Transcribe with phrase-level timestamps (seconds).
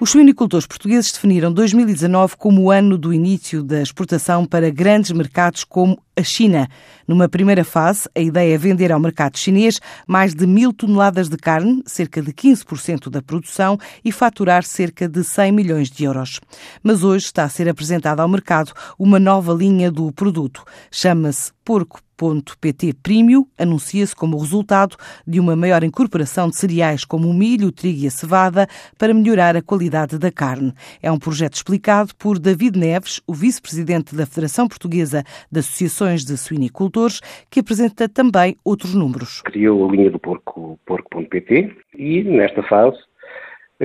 [0.00, 5.64] Os suinicultores portugueses definiram 2019 como o ano do início da exportação para grandes mercados
[5.64, 6.68] como a China.
[7.06, 11.36] Numa primeira fase, a ideia é vender ao mercado chinês mais de mil toneladas de
[11.36, 16.38] carne, cerca de 15% da produção, e faturar cerca de 100 milhões de euros.
[16.80, 20.62] Mas hoje está a ser apresentada ao mercado uma nova linha do produto.
[20.92, 24.96] Chama-se Porco .pt Premium anuncia-se como resultado
[25.26, 28.66] de uma maior incorporação de cereais como o milho, o trigo e a cevada
[28.98, 30.72] para melhorar a qualidade da carne.
[31.00, 36.36] É um projeto explicado por David Neves, o vice-presidente da Federação Portuguesa de Associações de
[36.36, 39.42] Suinicultores, que apresenta também outros números.
[39.42, 42.98] Criou a linha do porco, porco.pt e, nesta fase,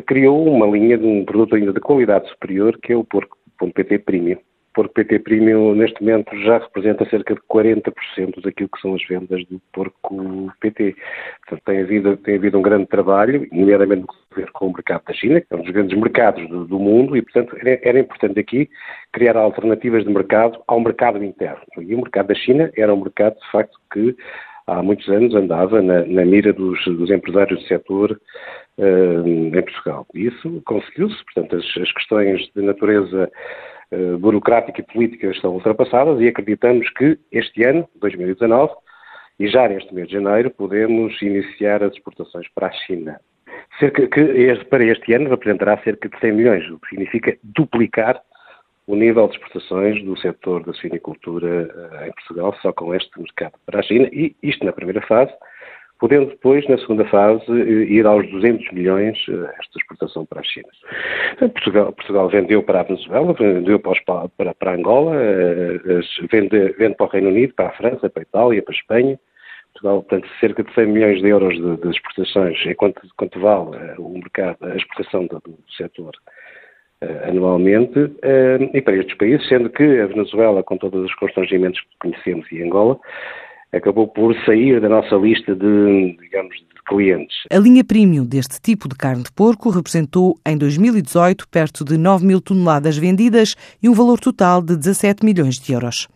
[0.06, 4.38] criou uma linha de um produto ainda de qualidade superior, que é o porco.pt Premium
[4.73, 9.45] porco PT Premium neste momento já representa cerca de 40% daquilo que são as vendas
[9.45, 10.95] do porco PT.
[11.41, 14.05] Portanto, tem havido, tem havido um grande trabalho, nomeadamente
[14.53, 17.21] com o mercado da China, que é um dos grandes mercados do, do mundo, e,
[17.21, 18.69] portanto, era, era, importante aqui
[19.11, 21.61] criar alternativas de mercado ao mercado interno.
[21.79, 24.16] E o mercado da China era um mercado, de facto, que
[24.67, 28.19] há muitos anos andava na, na mira dos, dos, empresários do setor
[28.77, 30.05] uh, em Portugal.
[30.13, 33.29] E isso conseguiu-se, portanto, as, as questões de natureza
[33.94, 38.73] eh, burocrática e política estão ultrapassadas e acreditamos que este ano, 2019,
[39.39, 43.19] e já neste mês de janeiro, podemos iniciar as exportações para a China.
[43.77, 48.19] Cerca que para este ano representará cerca de 100 milhões, o que significa duplicar
[48.88, 53.53] o nível de exportações do setor da suinicultura eh, em Portugal só com este mercado
[53.63, 55.31] para a China, e isto na primeira fase,
[56.04, 60.44] podendo depois, na segunda fase, eh, ir aos 200 milhões eh, esta exportação para a
[60.44, 60.68] China.
[61.40, 67.06] Portugal, Portugal vendeu para a Venezuela, vendeu para, para, para Angola, eh, vende, vende para
[67.06, 69.19] o Reino Unido, para a França, para a Itália, para a Espanha.
[69.72, 73.96] Portugal, portanto, cerca de 100 milhões de euros de, de exportações, é quanto, quanto vale
[73.97, 76.12] o mercado, a exportação do, do setor
[77.28, 78.00] anualmente,
[78.74, 82.62] e para estes países, sendo que a Venezuela, com todos os constrangimentos que conhecemos, e
[82.62, 82.97] Angola,
[83.73, 87.35] acabou por sair da nossa lista de, digamos, de clientes.
[87.51, 92.25] A linha premium deste tipo de carne de porco representou, em 2018, perto de 9
[92.25, 96.07] mil toneladas vendidas e um valor total de 17 milhões de euros.